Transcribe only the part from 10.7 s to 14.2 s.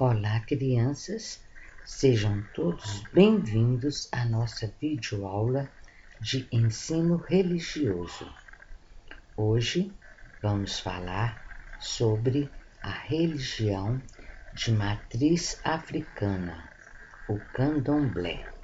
falar sobre a religião